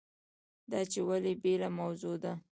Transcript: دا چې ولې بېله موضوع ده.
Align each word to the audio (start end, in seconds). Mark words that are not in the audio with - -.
دا 0.71 0.79
چې 0.91 0.99
ولې 1.07 1.33
بېله 1.41 1.69
موضوع 1.79 2.15
ده. 2.23 2.33